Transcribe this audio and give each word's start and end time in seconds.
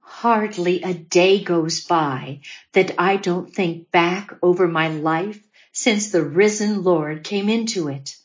Hardly 0.00 0.82
a 0.82 0.94
day 0.94 1.42
goes 1.42 1.84
by 1.84 2.40
that 2.72 2.94
I 2.98 3.16
don't 3.16 3.54
think 3.54 3.90
back 3.90 4.32
over 4.42 4.66
my 4.66 4.88
life 4.88 5.40
since 5.72 6.10
the 6.10 6.24
risen 6.24 6.82
Lord 6.82 7.24
came 7.24 7.48
into 7.48 7.88
it. 7.88 8.16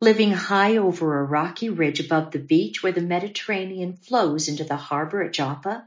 Living 0.00 0.32
high 0.32 0.76
over 0.76 1.18
a 1.18 1.24
rocky 1.24 1.70
ridge 1.70 2.00
above 2.00 2.32
the 2.32 2.38
beach 2.38 2.82
where 2.82 2.92
the 2.92 3.00
Mediterranean 3.00 3.96
flows 3.96 4.48
into 4.48 4.64
the 4.64 4.76
harbor 4.76 5.22
at 5.22 5.32
Joppa, 5.32 5.86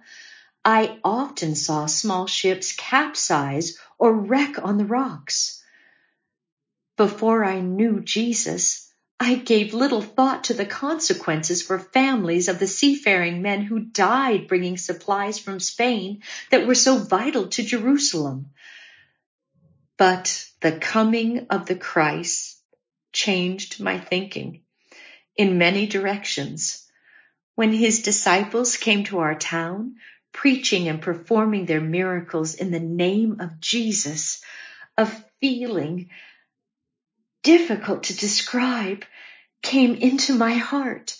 I 0.65 0.99
often 1.03 1.55
saw 1.55 1.85
small 1.85 2.25
ships 2.25 2.73
capsize 2.73 3.77
or 3.97 4.13
wreck 4.13 4.63
on 4.63 4.77
the 4.77 4.85
rocks. 4.85 5.63
Before 6.97 7.45
I 7.45 7.61
knew 7.61 8.01
Jesus, 8.01 8.88
I 9.19 9.35
gave 9.35 9.73
little 9.73 10.01
thought 10.01 10.45
to 10.45 10.53
the 10.53 10.65
consequences 10.65 11.61
for 11.61 11.77
families 11.77 12.47
of 12.47 12.57
the 12.57 12.67
seafaring 12.67 13.41
men 13.41 13.61
who 13.61 13.79
died 13.79 14.47
bringing 14.47 14.77
supplies 14.77 15.37
from 15.37 15.59
Spain 15.59 16.23
that 16.51 16.65
were 16.65 16.75
so 16.75 16.97
vital 16.97 17.47
to 17.49 17.63
Jerusalem. 17.63 18.51
But 19.97 20.45
the 20.61 20.71
coming 20.71 21.47
of 21.49 21.65
the 21.65 21.75
Christ 21.75 22.57
changed 23.11 23.81
my 23.81 23.99
thinking 23.99 24.61
in 25.35 25.57
many 25.57 25.85
directions. 25.85 26.85
When 27.55 27.73
his 27.73 28.01
disciples 28.01 28.77
came 28.77 29.03
to 29.05 29.19
our 29.19 29.35
town, 29.35 29.95
preaching 30.31 30.87
and 30.87 31.01
performing 31.01 31.65
their 31.65 31.81
miracles 31.81 32.55
in 32.55 32.71
the 32.71 32.79
name 32.79 33.41
of 33.41 33.59
Jesus, 33.59 34.41
a 34.97 35.07
feeling 35.41 36.09
difficult 37.43 38.03
to 38.03 38.17
describe 38.17 39.03
came 39.61 39.95
into 39.95 40.35
my 40.35 40.53
heart. 40.53 41.17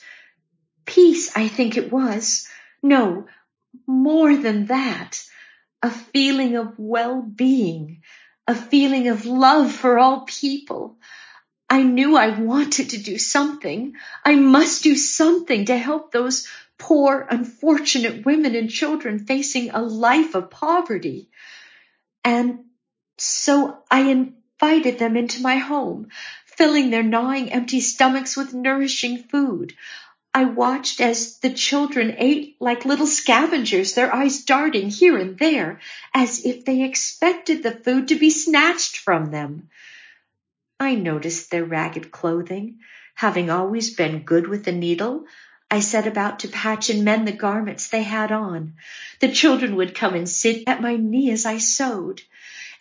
Peace, 0.86 1.36
I 1.36 1.48
think 1.48 1.78
it 1.78 1.92
was. 1.92 2.48
No, 2.82 3.28
more 3.86 4.36
than 4.36 4.68
that. 4.68 5.24
A 5.82 5.92
feeling 5.92 6.56
of 6.56 6.74
well-being, 6.78 8.02
a 8.48 8.56
feeling 8.56 9.08
of 9.08 9.26
love 9.26 9.72
for 9.72 9.98
all 9.98 10.22
people. 10.22 10.98
I 11.70 11.84
knew 11.84 12.18
I 12.18 12.40
wanted 12.40 12.90
to 12.92 12.98
do 12.98 13.18
something. 13.18 13.94
I 14.26 14.36
must 14.36 14.84
do 14.84 14.96
something 14.96 15.66
to 15.66 15.78
help 15.78 16.12
those 16.12 16.48
poor, 16.80 17.28
unfortunate 17.30 18.26
women 18.26 18.56
and 18.56 18.70
children 18.70 19.20
facing 19.20 19.70
a 19.70 19.82
life 19.82 20.34
of 20.34 20.50
poverty. 20.50 21.30
And 22.24 22.66
so 23.18 23.78
I 23.92 24.02
invited 24.62 25.00
them 25.00 25.16
into 25.16 25.42
my 25.42 25.56
home, 25.56 26.10
filling 26.46 26.90
their 26.90 27.04
gnawing 27.04 27.52
empty 27.52 27.80
stomachs 27.80 28.36
with 28.36 28.54
nourishing 28.54 29.18
food. 29.18 29.74
I 30.34 30.44
watched 30.44 31.00
as 31.00 31.40
the 31.40 31.50
children 31.50 32.16
ate 32.18 32.58
like 32.60 32.84
little 32.86 33.08
scavengers, 33.08 33.94
their 33.94 34.14
eyes 34.14 34.44
darting 34.44 34.90
here 34.90 35.18
and 35.18 35.38
there, 35.40 35.80
as 36.14 36.46
if 36.46 36.66
they 36.66 36.84
expected 36.84 37.64
the 37.64 37.72
food 37.72 38.10
to 38.10 38.16
be 38.16 38.30
snatched 38.30 38.98
from 38.98 39.32
them. 39.32 39.70
I 40.80 40.96
noticed 40.96 41.52
their 41.52 41.66
ragged 41.66 42.12
clothing. 42.12 42.80
Having 43.16 43.50
always 43.50 43.96
been 43.96 44.24
good 44.24 44.48
with 44.48 44.66
the 44.66 44.72
needle, 44.72 45.26
I 45.72 45.82
set 45.82 46.08
about 46.08 46.40
to 46.40 46.48
patch 46.48 46.90
and 46.90 47.06
mend 47.06 47.28
the 47.28 47.32
garments 47.32 47.90
they 47.90 48.04
had 48.04 48.32
on. 48.32 48.74
The 49.20 49.32
children 49.32 49.76
would 49.76 49.96
come 49.96 50.16
and 50.16 50.28
sit 50.28 50.64
at 50.68 50.82
my 50.82 50.96
knee 50.96 51.32
as 51.32 51.46
I 51.46 51.60
sewed 51.60 52.22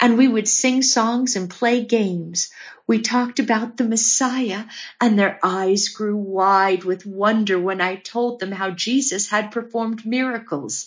and 0.01 0.17
we 0.17 0.29
would 0.29 0.49
sing 0.49 0.83
songs 0.83 1.37
and 1.37 1.51
play 1.51 1.85
games. 1.85 2.51
We 2.87 3.01
talked 3.01 3.41
about 3.41 3.77
the 3.77 3.85
Messiah 3.85 4.65
and 5.01 5.19
their 5.19 5.39
eyes 5.43 5.89
grew 5.89 6.17
wide 6.17 6.85
with 6.85 7.05
wonder 7.05 7.59
when 7.59 7.81
I 7.81 7.97
told 7.97 8.41
them 8.41 8.53
how 8.53 8.71
Jesus 8.71 9.29
had 9.29 9.51
performed 9.51 10.07
miracles, 10.07 10.87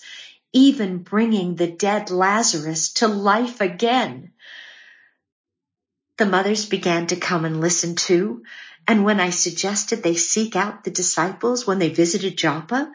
even 0.53 0.99
bringing 0.99 1.55
the 1.55 1.67
dead 1.67 2.09
Lazarus 2.09 2.93
to 2.93 3.07
life 3.07 3.61
again. 3.61 4.31
The 6.17 6.25
mothers 6.25 6.65
began 6.65 7.07
to 7.07 7.15
come 7.15 7.45
and 7.45 7.61
listen 7.61 7.95
too. 7.95 8.43
And 8.87 9.05
when 9.05 9.19
I 9.19 9.29
suggested 9.29 10.03
they 10.03 10.15
seek 10.15 10.55
out 10.55 10.83
the 10.83 10.91
disciples 10.91 11.65
when 11.65 11.79
they 11.79 11.89
visited 11.89 12.37
Joppa, 12.37 12.91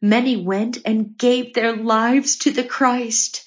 many 0.00 0.36
went 0.36 0.78
and 0.84 1.16
gave 1.16 1.54
their 1.54 1.76
lives 1.76 2.36
to 2.38 2.50
the 2.50 2.64
Christ. 2.64 3.44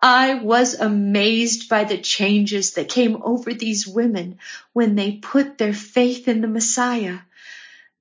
I 0.00 0.34
was 0.34 0.74
amazed 0.74 1.68
by 1.68 1.84
the 1.84 1.98
changes 1.98 2.72
that 2.72 2.88
came 2.88 3.22
over 3.22 3.54
these 3.54 3.86
women 3.86 4.38
when 4.72 4.96
they 4.96 5.12
put 5.12 5.58
their 5.58 5.72
faith 5.72 6.26
in 6.26 6.40
the 6.40 6.48
Messiah. 6.48 7.18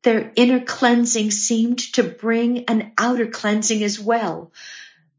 Their 0.03 0.31
inner 0.35 0.61
cleansing 0.61 1.29
seemed 1.29 1.79
to 1.93 2.03
bring 2.03 2.66
an 2.66 2.93
outer 2.97 3.28
cleansing 3.28 3.83
as 3.83 3.99
well. 3.99 4.51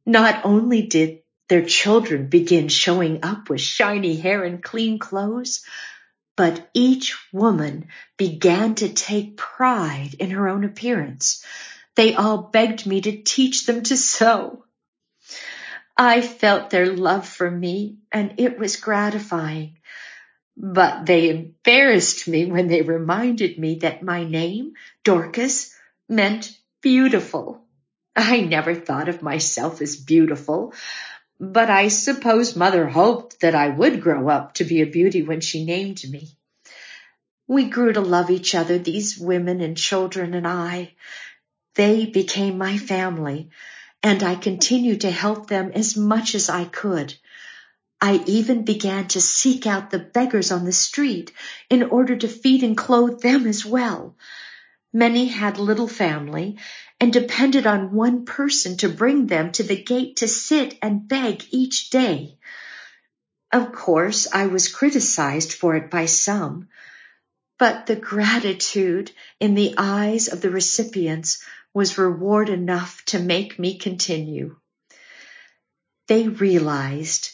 Not 0.04 0.44
only 0.44 0.82
did 0.82 1.22
their 1.53 1.63
children 1.67 2.29
begin 2.29 2.69
showing 2.69 3.23
up 3.23 3.51
with 3.51 3.61
shiny 3.61 4.17
hair 4.17 4.43
and 4.43 4.63
clean 4.63 4.99
clothes, 4.99 5.63
but 6.35 6.67
each 6.73 7.15
woman 7.31 7.89
began 8.17 8.75
to 8.75 8.89
take 8.89 9.37
pride 9.37 10.15
in 10.19 10.31
her 10.31 10.49
own 10.49 10.65
appearance. 10.65 11.45
They 11.95 12.15
all 12.15 12.39
begged 12.39 12.87
me 12.87 13.03
to 13.03 13.21
teach 13.21 13.67
them 13.67 13.83
to 13.83 13.99
sew. 13.99 14.65
I 15.95 16.23
felt 16.23 16.71
their 16.71 16.87
love 16.87 17.29
for 17.29 17.51
me 17.51 17.99
and 18.11 18.33
it 18.39 18.59
was 18.59 18.77
gratifying. 18.77 19.77
But 20.57 21.05
they 21.05 21.29
embarrassed 21.29 22.27
me 22.29 22.47
when 22.47 22.69
they 22.69 22.81
reminded 22.81 23.59
me 23.59 23.81
that 23.81 24.03
my 24.03 24.25
name, 24.25 24.73
Dorcas, 25.05 25.77
meant 26.09 26.57
beautiful. 26.81 27.63
I 28.17 28.41
never 28.41 28.75
thought 28.75 29.11
of 29.11 29.21
myself 29.21 29.83
as 29.83 29.97
beautiful, 29.97 30.73
but 31.42 31.69
I 31.69 31.88
suppose 31.88 32.54
mother 32.54 32.86
hoped 32.86 33.41
that 33.41 33.56
I 33.56 33.69
would 33.69 34.00
grow 34.00 34.28
up 34.28 34.54
to 34.54 34.64
be 34.64 34.80
a 34.80 34.86
beauty 34.86 35.22
when 35.22 35.41
she 35.41 35.64
named 35.64 36.00
me. 36.08 36.28
We 37.48 37.64
grew 37.64 37.92
to 37.92 38.00
love 38.00 38.30
each 38.30 38.54
other, 38.54 38.78
these 38.78 39.19
women 39.19 39.60
and 39.60 39.76
children 39.76 40.34
and 40.34 40.47
I. 40.47 40.94
They 41.75 42.06
became 42.06 42.58
my 42.58 42.78
family 42.78 43.50
and 44.04 44.22
I 44.22 44.36
continued 44.36 45.00
to 45.00 45.10
help 45.10 45.48
them 45.48 45.72
as 45.75 45.97
much 45.97 46.36
as 46.36 46.48
I 46.48 46.64
could. 46.64 47.12
I 48.00 48.22
even 48.26 48.64
began 48.64 49.09
to 49.09 49.20
seek 49.20 49.66
out 49.66 49.91
the 49.91 49.98
beggars 49.98 50.53
on 50.53 50.64
the 50.64 50.72
street 50.72 51.32
in 51.69 51.82
order 51.82 52.14
to 52.14 52.28
feed 52.28 52.62
and 52.62 52.76
clothe 52.76 53.20
them 53.20 53.48
as 53.48 53.66
well. 53.66 54.14
Many 54.92 55.26
had 55.26 55.59
little 55.59 55.88
family 55.88 56.59
and 57.03 57.13
depended 57.13 57.67
on 57.67 57.93
one 57.93 58.25
person 58.25 58.77
to 58.77 58.89
bring 58.89 59.27
them 59.27 59.51
to 59.51 59.65
the 59.65 59.83
gate 59.83 60.19
to 60.19 60.29
sit 60.29 60.79
and 60.81 61.09
beg 61.09 61.43
each 61.51 61.91
day. 61.91 62.39
Of 63.51 63.73
course, 63.73 64.29
I 64.33 64.47
was 64.47 64.73
criticized 64.73 65.53
for 65.53 65.75
it 65.75 65.91
by 65.91 66.07
some, 66.07 66.69
but 67.59 67.87
the 67.87 67.97
gratitude 67.97 69.11
in 69.41 69.57
the 69.57 69.75
eyes 69.79 70.29
of 70.29 70.41
the 70.43 70.51
recipients 70.51 71.43
was 71.75 71.99
reward 71.99 72.49
enough 72.49 73.05
to 73.07 73.19
make 73.19 73.59
me 73.59 73.79
continue. 73.79 74.55
They 76.07 76.29
realized 76.29 77.31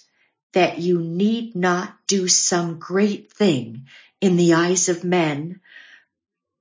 that 0.54 0.78
you 0.78 0.98
need 0.98 1.54
not 1.54 1.94
do 2.06 2.26
some 2.26 2.78
great 2.78 3.34
thing 3.34 3.86
in 4.18 4.38
the 4.38 4.54
eyes 4.54 4.88
of 4.88 5.04
men, 5.04 5.60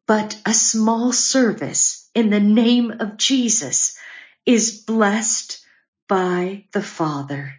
but 0.08 0.38
a 0.46 0.54
small 0.54 1.14
service 1.14 1.97
in 2.18 2.32
the 2.32 2.40
name 2.40 2.90
of 3.00 3.16
Jesus 3.16 3.96
is 4.44 4.82
blessed 4.82 5.64
by 6.10 6.66
the 6.74 6.82
Father. 6.82 7.54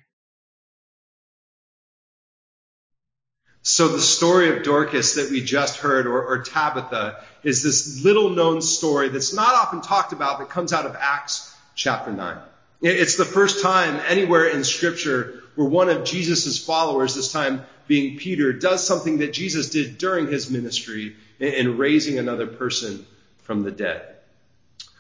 So 3.63 3.87
the 3.87 4.01
story 4.01 4.49
of 4.57 4.65
Dorcas 4.65 5.15
that 5.15 5.31
we 5.31 5.45
just 5.45 5.77
heard, 5.77 6.09
or, 6.09 6.21
or, 6.25 6.43
Tabitha, 6.43 7.23
is 7.45 7.63
this 7.63 8.03
little 8.03 8.31
known 8.31 8.61
story 8.61 9.11
that's 9.11 9.33
not 9.33 9.55
often 9.55 9.81
talked 9.81 10.13
about 10.13 10.41
that 10.41 10.51
comes 10.51 10.73
out 10.73 10.87
of 10.87 10.97
Acts 10.99 11.55
chapter 11.77 12.13
9. 12.13 12.39
It's 12.83 13.17
the 13.17 13.25
first 13.25 13.63
time 13.63 14.01
anywhere 14.09 14.49
in 14.49 14.65
scripture 14.65 15.45
where 15.55 15.69
one 15.69 15.89
of 15.89 16.05
Jesus' 16.05 16.59
followers, 16.59 17.15
this 17.15 17.31
time 17.31 17.65
being 17.87 18.19
Peter, 18.19 18.53
does 18.53 18.85
something 18.85 19.19
that 19.19 19.33
Jesus 19.33 19.71
did 19.71 19.99
during 19.99 20.27
his 20.27 20.51
ministry 20.51 21.15
in 21.39 21.79
raising 21.79 22.19
another 22.19 22.49
person 22.49 23.07
from 23.43 23.63
the 23.63 23.71
dead. 23.71 24.18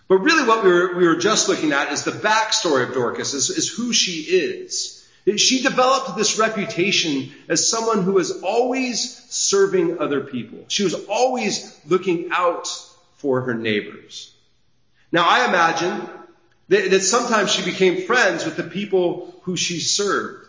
But 0.09 0.19
really 0.19 0.49
what 0.49 0.65
we 0.65 0.71
were, 0.71 0.97
we 0.97 1.07
were 1.07 1.17
just 1.17 1.49
looking 1.49 1.73
at 1.73 1.93
is 1.93 2.03
the 2.03 2.11
backstory 2.11 2.89
of 2.89 2.95
Dorcas, 2.95 3.35
is, 3.35 3.51
is 3.51 3.69
who 3.69 3.93
she 3.93 4.23
is. 4.23 5.07
She 5.37 5.63
developed 5.63 6.17
this 6.17 6.39
reputation 6.39 7.31
as 7.49 7.69
someone 7.69 8.03
who 8.03 8.13
was 8.13 8.43
always 8.43 9.23
serving 9.29 9.99
other 9.99 10.23
people. 10.23 10.65
She 10.69 10.85
was 10.85 10.95
always 10.95 11.79
looking 11.87 12.31
out 12.33 12.67
for 13.17 13.43
her 13.43 13.55
neighbors. 13.55 14.33
Now 15.13 15.27
I 15.29 15.47
imagine 15.47 16.09
that, 16.69 16.91
that 16.91 17.01
sometimes 17.01 17.53
she 17.53 17.63
became 17.63 18.07
friends 18.07 18.47
with 18.47 18.57
the 18.57 18.63
people 18.63 19.35
who 19.43 19.57
she 19.59 19.81
served. 19.81 20.47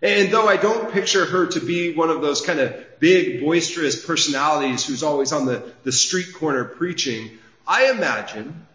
And 0.00 0.32
though 0.32 0.48
I 0.48 0.56
don't 0.56 0.92
picture 0.92 1.26
her 1.26 1.46
to 1.48 1.60
be 1.60 1.94
one 1.94 2.08
of 2.08 2.22
those 2.22 2.40
kind 2.40 2.60
of 2.60 3.00
big, 3.00 3.40
boisterous 3.40 4.04
personalities 4.04 4.86
who's 4.86 5.02
always 5.02 5.32
on 5.32 5.44
the, 5.44 5.62
the 5.82 5.92
street 5.92 6.32
corner 6.34 6.64
preaching, 6.64 7.30
I 7.66 7.90
imagine 7.90 8.66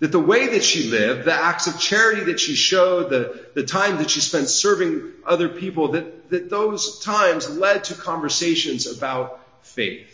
That 0.00 0.12
the 0.12 0.20
way 0.20 0.48
that 0.48 0.62
she 0.62 0.90
lived, 0.90 1.24
the 1.24 1.32
acts 1.32 1.66
of 1.66 1.80
charity 1.80 2.24
that 2.24 2.38
she 2.38 2.54
showed, 2.54 3.08
the, 3.08 3.46
the 3.54 3.62
time 3.62 3.96
that 3.98 4.10
she 4.10 4.20
spent 4.20 4.48
serving 4.48 5.12
other 5.24 5.48
people, 5.48 5.92
that, 5.92 6.28
that 6.30 6.50
those 6.50 7.00
times 7.00 7.48
led 7.48 7.84
to 7.84 7.94
conversations 7.94 8.86
about 8.86 9.40
faith. 9.62 10.12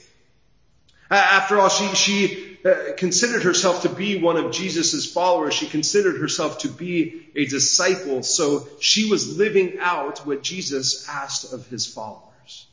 After 1.11 1.59
all, 1.59 1.69
she, 1.69 1.89
she 1.95 2.59
uh, 2.65 2.93
considered 2.97 3.43
herself 3.43 3.83
to 3.83 3.89
be 3.89 4.19
one 4.19 4.37
of 4.37 4.53
Jesus' 4.53 5.13
followers. 5.13 5.53
She 5.53 5.67
considered 5.67 6.21
herself 6.21 6.59
to 6.59 6.69
be 6.69 7.29
a 7.35 7.45
disciple. 7.45 8.23
So 8.23 8.69
she 8.81 9.11
was 9.11 9.37
living 9.37 9.79
out 9.81 10.25
what 10.25 10.43
Jesus 10.43 11.09
asked 11.09 11.53
of 11.53 11.67
his 11.67 11.87
followers. 11.87 12.67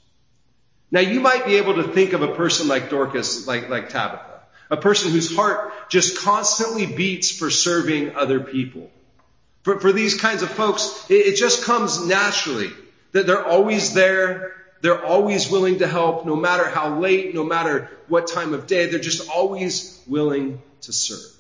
Now 0.92 1.02
you 1.02 1.20
might 1.20 1.46
be 1.46 1.56
able 1.56 1.76
to 1.76 1.84
think 1.84 2.14
of 2.14 2.22
a 2.22 2.36
person 2.36 2.68
like 2.68 2.90
Dorcas, 2.90 3.48
like, 3.48 3.68
like 3.70 3.90
Tabitha. 3.90 4.29
A 4.69 4.77
person 4.77 5.12
whose 5.12 5.36
heart 5.36 5.89
just 5.89 6.19
constantly 6.19 6.86
beats 6.86 7.31
for 7.31 7.50
serving 7.50 8.16
other 8.16 8.39
people. 8.39 8.92
For, 9.63 9.80
for 9.80 9.92
these 9.92 10.19
kinds 10.19 10.42
of 10.42 10.50
folks, 10.50 11.06
it, 11.10 11.16
it 11.16 11.36
just 11.36 11.63
comes 11.63 12.06
naturally. 12.06 12.71
That 13.12 13.25
they're 13.25 13.45
always 13.45 13.94
there. 13.94 14.54
They're 14.81 15.04
always 15.04 15.50
willing 15.50 15.80
to 15.80 15.88
help, 15.88 16.25
no 16.25 16.36
matter 16.36 16.69
how 16.69 17.00
late, 17.00 17.33
no 17.33 17.44
matter 17.44 17.89
what 18.07 18.27
time 18.27 18.54
of 18.54 18.68
day. 18.68 18.86
They're 18.86 19.00
just 19.00 19.30
always 19.30 20.01
willing 20.07 20.62
to 20.81 20.94
serve. 20.94 21.36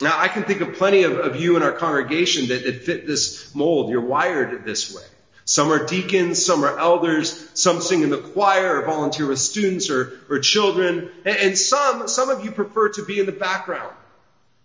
Now, 0.00 0.18
I 0.18 0.28
can 0.28 0.44
think 0.44 0.60
of 0.60 0.74
plenty 0.74 1.04
of, 1.04 1.18
of 1.18 1.36
you 1.36 1.56
in 1.56 1.62
our 1.62 1.72
congregation 1.72 2.48
that, 2.48 2.64
that 2.64 2.82
fit 2.82 3.06
this 3.06 3.54
mold. 3.54 3.90
You're 3.90 4.02
wired 4.02 4.64
this 4.64 4.94
way. 4.94 5.02
Some 5.46 5.70
are 5.70 5.86
deacons, 5.86 6.44
some 6.44 6.64
are 6.64 6.76
elders, 6.76 7.48
some 7.54 7.80
sing 7.80 8.02
in 8.02 8.10
the 8.10 8.18
choir 8.18 8.80
or 8.80 8.84
volunteer 8.84 9.28
with 9.28 9.38
students 9.38 9.88
or, 9.88 10.18
or 10.28 10.40
children, 10.40 11.08
and, 11.24 11.36
and 11.36 11.58
some, 11.58 12.08
some 12.08 12.30
of 12.30 12.44
you 12.44 12.50
prefer 12.50 12.88
to 12.90 13.04
be 13.04 13.20
in 13.20 13.26
the 13.26 13.32
background, 13.32 13.94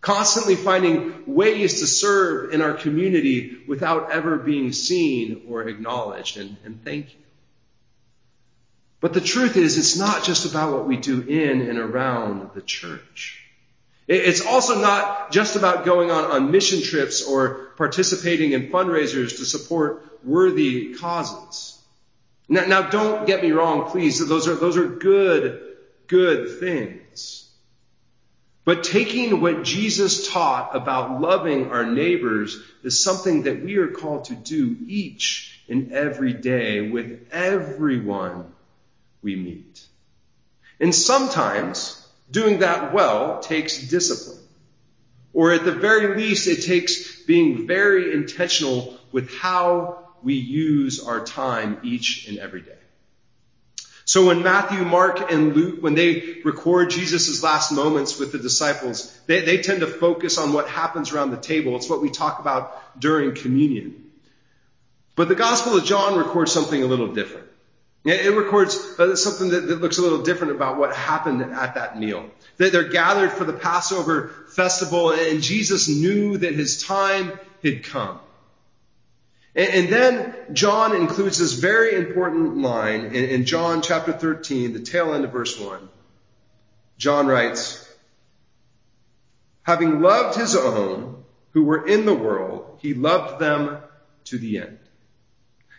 constantly 0.01 0.55
finding 0.55 1.35
ways 1.35 1.81
to 1.81 1.87
serve 1.87 2.51
in 2.51 2.63
our 2.63 2.73
community 2.73 3.59
without 3.67 4.11
ever 4.11 4.37
being 4.37 4.73
seen 4.73 5.43
or 5.47 5.67
acknowledged, 5.67 6.37
and, 6.37 6.57
and 6.65 6.83
thank 6.83 7.13
you. 7.13 7.19
But 9.01 9.13
the 9.13 9.21
truth 9.21 9.57
is, 9.57 9.77
it's 9.77 9.97
not 9.97 10.23
just 10.23 10.49
about 10.49 10.73
what 10.73 10.87
we 10.87 10.97
do 10.97 11.21
in 11.21 11.61
and 11.61 11.77
around 11.77 12.49
the 12.55 12.61
church. 12.61 13.40
It's 14.07 14.45
also 14.45 14.79
not 14.79 15.31
just 15.31 15.55
about 15.55 15.85
going 15.85 16.11
on, 16.11 16.25
on 16.25 16.51
mission 16.51 16.81
trips 16.81 17.23
or 17.23 17.71
participating 17.77 18.51
in 18.51 18.69
fundraisers 18.69 19.37
to 19.37 19.45
support 19.45 20.03
worthy 20.23 20.95
causes. 20.95 21.79
Now, 22.49 22.65
now 22.65 22.89
don't 22.89 23.25
get 23.25 23.41
me 23.41 23.51
wrong, 23.51 23.89
please. 23.89 24.25
Those 24.27 24.47
are, 24.47 24.55
those 24.55 24.75
are 24.77 24.87
good, 24.87 25.61
good 26.07 26.59
things. 26.59 27.49
But 28.63 28.83
taking 28.83 29.41
what 29.41 29.63
Jesus 29.63 30.29
taught 30.31 30.75
about 30.75 31.19
loving 31.19 31.71
our 31.71 31.85
neighbors 31.85 32.61
is 32.83 33.03
something 33.03 33.43
that 33.43 33.63
we 33.63 33.77
are 33.77 33.87
called 33.87 34.25
to 34.25 34.35
do 34.35 34.77
each 34.85 35.61
and 35.67 35.93
every 35.93 36.33
day 36.33 36.89
with 36.89 37.27
everyone 37.31 38.53
we 39.21 39.35
meet. 39.35 39.85
And 40.79 40.93
sometimes 40.93 42.00
Doing 42.31 42.59
that 42.59 42.93
well 42.93 43.39
takes 43.41 43.89
discipline. 43.89 44.39
Or 45.33 45.51
at 45.53 45.63
the 45.63 45.71
very 45.71 46.17
least, 46.17 46.47
it 46.47 46.63
takes 46.63 47.21
being 47.23 47.67
very 47.67 48.13
intentional 48.13 48.97
with 49.11 49.33
how 49.33 49.99
we 50.23 50.35
use 50.35 51.03
our 51.03 51.23
time 51.23 51.79
each 51.83 52.27
and 52.27 52.37
every 52.37 52.61
day. 52.61 52.75
So 54.05 54.25
when 54.25 54.43
Matthew, 54.43 54.83
Mark, 54.83 55.31
and 55.31 55.55
Luke, 55.55 55.81
when 55.81 55.95
they 55.95 56.41
record 56.43 56.89
Jesus' 56.89 57.43
last 57.43 57.71
moments 57.71 58.19
with 58.19 58.31
the 58.31 58.39
disciples, 58.39 59.17
they, 59.27 59.41
they 59.41 59.61
tend 59.61 59.81
to 59.81 59.87
focus 59.87 60.37
on 60.37 60.53
what 60.53 60.67
happens 60.67 61.13
around 61.13 61.31
the 61.31 61.37
table. 61.37 61.75
It's 61.75 61.89
what 61.89 62.01
we 62.01 62.09
talk 62.09 62.39
about 62.39 62.99
during 62.99 63.35
communion. 63.35 64.11
But 65.15 65.29
the 65.29 65.35
Gospel 65.35 65.77
of 65.77 65.85
John 65.85 66.17
records 66.17 66.51
something 66.51 66.81
a 66.81 66.87
little 66.87 67.13
different. 67.13 67.47
It 68.03 68.35
records 68.35 68.75
uh, 68.97 69.15
something 69.15 69.49
that, 69.49 69.79
looks 69.79 69.99
a 69.99 70.01
little 70.01 70.23
different 70.23 70.53
about 70.53 70.77
what 70.77 70.95
happened 70.95 71.43
at 71.43 71.75
that 71.75 71.99
meal. 71.99 72.31
That 72.57 72.71
they're 72.71 72.89
gathered 72.89 73.31
for 73.31 73.43
the 73.43 73.53
Passover 73.53 74.29
festival 74.49 75.11
and 75.11 75.41
Jesus 75.41 75.87
knew 75.87 76.37
that 76.37 76.55
his 76.55 76.81
time 76.81 77.39
had 77.63 77.83
come. 77.83 78.19
And, 79.53 79.89
then 79.89 80.33
John 80.53 80.95
includes 80.95 81.37
this 81.37 81.53
very 81.53 81.95
important 81.95 82.57
line 82.57 83.07
in, 83.07 83.25
in 83.25 83.45
John 83.45 83.81
chapter 83.81 84.13
13, 84.13 84.71
the 84.71 84.79
tail 84.79 85.13
end 85.13 85.25
of 85.25 85.31
verse 85.31 85.59
1. 85.59 85.89
John 86.97 87.27
writes, 87.27 87.87
having 89.63 90.01
loved 90.01 90.37
his 90.37 90.55
own 90.55 91.23
who 91.51 91.63
were 91.63 91.85
in 91.85 92.05
the 92.05 92.13
world, 92.13 92.79
he 92.81 92.93
loved 92.93 93.39
them 93.41 93.77
to 94.25 94.37
the 94.37 94.59
end. 94.59 94.79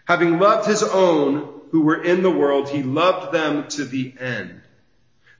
Having 0.04 0.38
loved 0.38 0.68
his 0.68 0.82
own 0.82 1.51
who 1.72 1.80
were 1.80 2.04
in 2.04 2.22
the 2.22 2.30
world, 2.30 2.68
he 2.68 2.82
loved 2.82 3.32
them 3.32 3.66
to 3.66 3.84
the 3.84 4.14
end. 4.20 4.60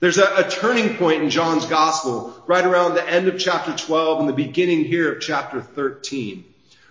There's 0.01 0.19
a, 0.19 0.47
a, 0.47 0.51
turning 0.51 0.97
point 0.97 1.23
in 1.23 1.31
John's 1.31 1.67
gospel 1.67 2.35
right 2.47 2.65
around 2.65 2.95
the 2.95 3.09
end 3.09 3.29
of 3.29 3.39
chapter 3.39 3.77
12 3.77 4.21
and 4.21 4.29
the 4.29 4.33
beginning 4.33 4.85
here 4.85 5.13
of 5.13 5.21
chapter 5.21 5.61
13. 5.61 6.45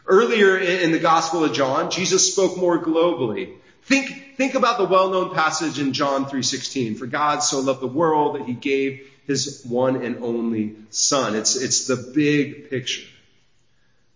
Earlier 0.05 0.57
in 0.57 0.91
the 0.91 0.99
gospel 0.99 1.43
of 1.43 1.53
John, 1.53 1.91
Jesus 1.91 2.31
spoke 2.31 2.55
more 2.55 2.81
globally. 2.81 3.55
Think, 3.83 4.37
think 4.37 4.53
about 4.53 4.77
the 4.77 4.85
well-known 4.85 5.33
passage 5.33 5.79
in 5.79 5.91
John 5.91 6.25
3.16. 6.25 6.97
For 6.97 7.07
God 7.07 7.39
so 7.39 7.59
loved 7.59 7.81
the 7.81 7.87
world 7.87 8.35
that 8.35 8.45
he 8.45 8.53
gave 8.53 9.09
his 9.25 9.65
one 9.65 10.05
and 10.05 10.23
only 10.23 10.75
son. 10.91 11.35
It's, 11.35 11.55
it's 11.55 11.87
the 11.87 12.11
big 12.13 12.69
picture. 12.69 13.07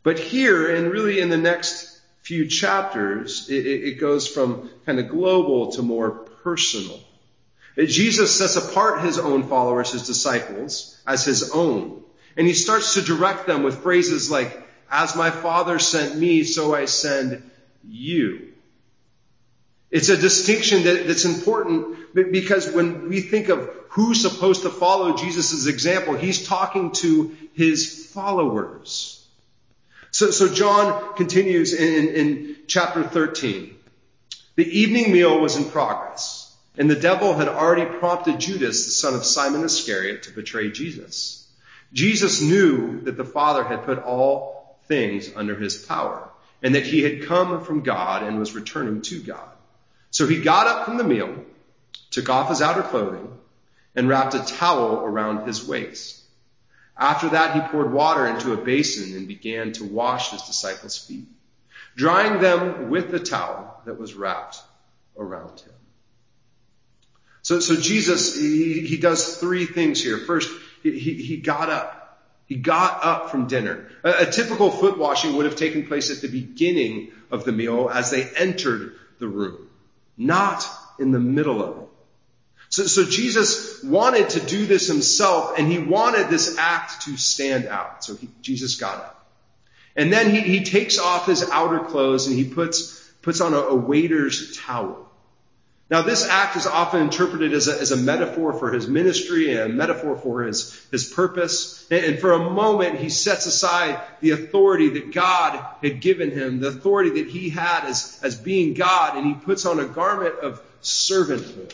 But 0.03 0.19
here, 0.19 0.73
and 0.73 0.91
really 0.91 1.19
in 1.19 1.29
the 1.29 1.37
next 1.37 1.94
few 2.25 2.47
chapters, 2.47 3.49
it, 3.49 3.67
it 3.67 3.99
goes 3.99 4.27
from 4.27 4.71
kind 4.87 4.99
of 4.99 5.09
global 5.09 5.71
to 5.73 5.83
more 5.83 6.09
personal. 6.43 6.99
Jesus 7.77 8.35
sets 8.35 8.55
apart 8.55 9.03
his 9.03 9.19
own 9.19 9.43
followers, 9.43 9.91
his 9.91 10.07
disciples, 10.07 10.99
as 11.05 11.23
his 11.23 11.51
own. 11.51 12.03
And 12.35 12.47
he 12.47 12.53
starts 12.53 12.95
to 12.95 13.03
direct 13.03 13.45
them 13.45 13.61
with 13.61 13.83
phrases 13.83 14.31
like, 14.31 14.59
as 14.89 15.15
my 15.15 15.29
father 15.29 15.77
sent 15.77 16.17
me, 16.17 16.43
so 16.43 16.73
I 16.73 16.85
send 16.85 17.47
you. 17.87 18.53
It's 19.91 20.09
a 20.09 20.17
distinction 20.17 20.83
that, 20.85 21.05
that's 21.05 21.25
important 21.25 22.15
because 22.31 22.71
when 22.71 23.07
we 23.07 23.21
think 23.21 23.49
of 23.49 23.69
who's 23.89 24.19
supposed 24.21 24.63
to 24.63 24.71
follow 24.71 25.15
Jesus' 25.15 25.67
example, 25.67 26.15
he's 26.15 26.47
talking 26.47 26.91
to 26.93 27.35
his 27.53 28.07
followers. 28.07 29.14
So, 30.15 30.31
so 30.31 30.47
John 30.47 31.13
continues 31.15 31.73
in, 31.73 32.07
in 32.07 32.55
chapter 32.67 33.03
13. 33.03 33.75
The 34.55 34.79
evening 34.79 35.11
meal 35.11 35.41
was 35.41 35.57
in 35.57 35.65
progress, 35.65 36.55
and 36.77 36.89
the 36.89 36.95
devil 36.95 37.33
had 37.33 37.49
already 37.49 37.83
prompted 37.99 38.39
Judas, 38.39 38.85
the 38.85 38.91
son 38.91 39.13
of 39.13 39.25
Simon 39.25 39.65
Iscariot, 39.65 40.23
to 40.23 40.31
betray 40.31 40.71
Jesus. 40.71 41.45
Jesus 41.91 42.41
knew 42.41 43.01
that 43.01 43.17
the 43.17 43.25
Father 43.25 43.65
had 43.65 43.83
put 43.83 44.05
all 44.05 44.79
things 44.87 45.29
under 45.35 45.53
his 45.53 45.83
power, 45.83 46.29
and 46.63 46.75
that 46.75 46.85
he 46.85 47.01
had 47.01 47.25
come 47.25 47.65
from 47.65 47.81
God 47.81 48.23
and 48.23 48.39
was 48.39 48.55
returning 48.55 49.01
to 49.01 49.21
God. 49.21 49.49
So 50.11 50.27
he 50.27 50.39
got 50.39 50.67
up 50.67 50.85
from 50.85 50.95
the 50.95 51.03
meal, 51.03 51.43
took 52.11 52.29
off 52.29 52.47
his 52.47 52.61
outer 52.61 52.83
clothing, 52.83 53.37
and 53.93 54.07
wrapped 54.07 54.33
a 54.33 54.45
towel 54.45 54.99
around 54.99 55.45
his 55.45 55.67
waist. 55.67 56.21
After 56.97 57.29
that, 57.29 57.53
he 57.55 57.61
poured 57.69 57.91
water 57.91 58.25
into 58.25 58.53
a 58.53 58.57
basin 58.57 59.17
and 59.17 59.27
began 59.27 59.73
to 59.73 59.83
wash 59.83 60.31
his 60.31 60.41
disciples' 60.43 60.97
feet, 60.97 61.27
drying 61.95 62.41
them 62.41 62.89
with 62.89 63.11
the 63.11 63.19
towel 63.19 63.81
that 63.85 63.99
was 63.99 64.13
wrapped 64.13 64.61
around 65.17 65.59
him. 65.59 65.73
So, 67.41 67.59
so 67.59 67.75
Jesus, 67.75 68.35
he, 68.35 68.81
he 68.81 68.97
does 68.97 69.37
three 69.37 69.65
things 69.65 70.01
here. 70.01 70.17
First, 70.17 70.49
he, 70.83 70.97
he 70.97 71.37
got 71.37 71.69
up. 71.69 72.01
He 72.47 72.55
got 72.55 73.03
up 73.03 73.29
from 73.29 73.47
dinner. 73.47 73.89
A, 74.03 74.21
a 74.21 74.25
typical 74.25 74.71
foot 74.71 74.97
washing 74.97 75.35
would 75.35 75.45
have 75.45 75.55
taken 75.55 75.85
place 75.87 76.11
at 76.11 76.21
the 76.21 76.27
beginning 76.27 77.11
of 77.29 77.43
the 77.43 77.51
meal 77.51 77.89
as 77.93 78.09
they 78.09 78.23
entered 78.23 78.95
the 79.19 79.27
room, 79.27 79.69
not 80.17 80.65
in 80.99 81.11
the 81.11 81.19
middle 81.19 81.61
of 81.61 81.83
it. 81.83 81.89
So, 82.75 82.87
so 82.87 83.05
Jesus 83.05 83.81
wanted 83.83 84.31
to 84.31 84.41
do 84.41 84.65
this 84.65 84.87
himself 84.87 85.57
and 85.57 85.71
he 85.71 85.79
wanted 85.79 86.27
this 86.27 86.57
act 86.57 87.03
to 87.03 87.15
stand 87.15 87.67
out. 87.67 88.03
So 88.03 88.17
he, 88.17 88.27
Jesus 88.41 88.75
got 88.75 88.97
up. 88.97 89.25
And 89.95 90.11
then 90.11 90.29
he, 90.29 90.41
he 90.41 90.65
takes 90.65 90.99
off 90.99 91.25
his 91.25 91.49
outer 91.51 91.79
clothes 91.79 92.27
and 92.27 92.35
he 92.35 92.43
puts, 92.43 93.01
puts 93.21 93.39
on 93.39 93.53
a, 93.53 93.59
a 93.59 93.75
waiter's 93.75 94.57
towel. 94.57 95.09
Now 95.89 96.01
this 96.01 96.27
act 96.27 96.57
is 96.57 96.67
often 96.67 96.99
interpreted 96.99 97.53
as 97.53 97.69
a, 97.69 97.79
as 97.79 97.91
a 97.91 97.95
metaphor 97.95 98.51
for 98.51 98.73
his 98.73 98.89
ministry 98.89 99.51
and 99.51 99.59
a 99.61 99.69
metaphor 99.69 100.17
for 100.17 100.43
his, 100.43 100.77
his 100.91 101.05
purpose. 101.05 101.87
And, 101.89 102.03
and 102.03 102.19
for 102.19 102.33
a 102.33 102.49
moment 102.49 102.99
he 102.99 103.07
sets 103.07 103.45
aside 103.45 104.01
the 104.19 104.31
authority 104.31 104.89
that 104.99 105.13
God 105.13 105.65
had 105.81 106.01
given 106.01 106.29
him, 106.29 106.59
the 106.59 106.67
authority 106.67 107.21
that 107.21 107.29
he 107.29 107.51
had 107.51 107.85
as, 107.85 108.19
as 108.21 108.35
being 108.35 108.73
God, 108.73 109.15
and 109.15 109.25
he 109.25 109.33
puts 109.33 109.65
on 109.65 109.79
a 109.79 109.85
garment 109.85 110.39
of 110.39 110.61
servanthood. 110.81 111.73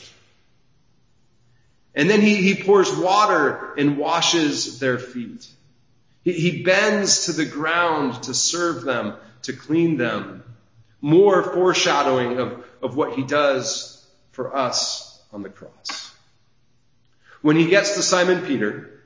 And 1.94 2.10
then 2.10 2.22
he, 2.22 2.36
he 2.36 2.64
pours 2.64 2.92
water 2.96 3.74
and 3.78 3.98
washes 3.98 4.80
their 4.80 4.98
feet. 4.98 5.48
He, 6.24 6.34
he 6.34 6.64
bends 6.64 7.26
to 7.26 7.34
the 7.34 7.46
ground 7.46 8.24
to 8.24 8.34
serve 8.34 8.84
them, 8.84 9.16
to 9.44 9.54
clean 9.54 9.98
them. 9.98 10.44
More 11.02 11.44
foreshadowing 11.44 12.38
of, 12.38 12.64
of 12.82 12.96
what 12.96 13.14
he 13.14 13.24
does 13.24 14.06
for 14.32 14.56
us 14.56 15.22
on 15.34 15.44
the 15.44 15.50
cross. 15.50 16.14
When 17.42 17.56
he 17.56 17.68
gets 17.68 17.96
to 17.96 18.04
Simon 18.04 18.46
Peter, 18.46 19.02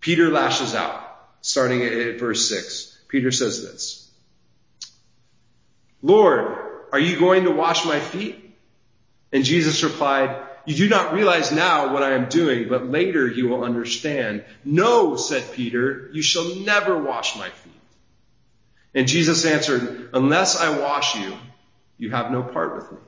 Peter 0.00 0.28
lashes 0.28 0.74
out, 0.74 1.02
starting 1.40 1.82
at 1.82 2.18
verse 2.18 2.48
6. 2.48 2.98
Peter 3.08 3.32
says 3.32 3.62
this 3.62 4.10
Lord, 6.02 6.56
are 6.92 6.98
you 6.98 7.18
going 7.18 7.44
to 7.44 7.50
wash 7.50 7.84
my 7.84 7.98
feet? 7.98 8.44
And 9.32 9.44
Jesus 9.44 9.82
replied, 9.82 10.47
You 10.68 10.74
do 10.74 10.88
not 10.90 11.14
realize 11.14 11.50
now 11.50 11.94
what 11.94 12.02
I 12.02 12.12
am 12.12 12.28
doing, 12.28 12.68
but 12.68 12.90
later 12.90 13.26
you 13.26 13.48
will 13.48 13.64
understand. 13.64 14.44
No, 14.66 15.16
said 15.16 15.52
Peter, 15.54 16.10
you 16.12 16.20
shall 16.20 16.56
never 16.56 16.98
wash 17.02 17.38
my 17.38 17.48
feet. 17.48 17.72
And 18.94 19.08
Jesus 19.08 19.46
answered, 19.46 20.10
Unless 20.12 20.60
I 20.60 20.78
wash 20.78 21.16
you, 21.16 21.32
you 21.96 22.10
have 22.10 22.30
no 22.30 22.42
part 22.42 22.76
with 22.76 22.92
me. 22.92 22.98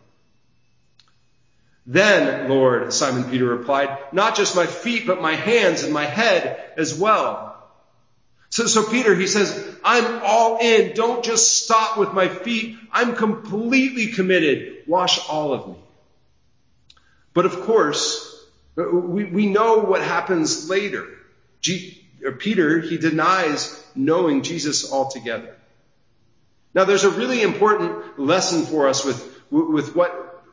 Then, 1.87 2.49
Lord, 2.49 2.95
Simon 2.95 3.25
Peter 3.25 3.45
replied, 3.45 3.99
not 4.11 4.37
just 4.37 4.57
my 4.57 4.65
feet, 4.65 5.07
but 5.07 5.21
my 5.21 5.35
hands 5.35 5.83
and 5.83 5.93
my 5.93 6.07
head 6.07 6.73
as 6.79 6.99
well. 6.99 7.63
So, 8.49 8.65
so 8.69 8.89
Peter, 8.89 9.15
he 9.15 9.27
says, 9.27 9.77
I'm 9.85 10.23
all 10.25 10.57
in. 10.63 10.95
Don't 10.95 11.23
just 11.23 11.63
stop 11.63 11.99
with 11.99 12.15
my 12.15 12.29
feet. 12.29 12.79
I'm 12.91 13.17
completely 13.17 14.07
committed. 14.07 14.85
Wash 14.87 15.29
all 15.29 15.53
of 15.53 15.69
me. 15.69 15.77
But 17.41 17.47
of 17.47 17.63
course, 17.63 18.39
uh, 18.77 18.83
we, 18.91 19.25
we 19.25 19.47
know 19.47 19.79
what 19.79 20.03
happens 20.03 20.69
later. 20.69 21.07
G, 21.63 22.07
Peter, 22.37 22.81
he 22.81 22.99
denies 22.99 23.83
knowing 23.95 24.43
Jesus 24.43 24.93
altogether. 24.93 25.57
Now 26.75 26.85
there's 26.85 27.05
a 27.05 27.11
really 27.11 27.41
important 27.41 28.21
lesson 28.21 28.67
for 28.67 28.89
us 28.89 29.07
with, 29.07 29.41
with 29.51 29.97
what 29.97 30.45